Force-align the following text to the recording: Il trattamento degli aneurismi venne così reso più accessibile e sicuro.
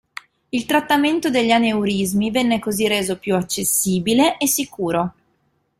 Il 0.49 0.65
trattamento 0.65 1.29
degli 1.29 1.51
aneurismi 1.51 2.31
venne 2.31 2.57
così 2.57 2.87
reso 2.87 3.19
più 3.19 3.35
accessibile 3.35 4.39
e 4.39 4.47
sicuro. 4.47 5.13